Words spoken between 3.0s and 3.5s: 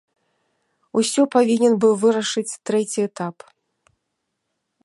этап.